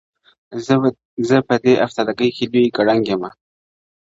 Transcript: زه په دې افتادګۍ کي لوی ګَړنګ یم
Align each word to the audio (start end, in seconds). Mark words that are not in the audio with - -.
زه 1.29 1.37
په 1.47 1.55
دې 1.63 1.73
افتادګۍ 1.85 2.29
کي 2.35 2.45
لوی 2.51 2.65
ګَړنګ 2.75 3.03
یم 3.11 3.23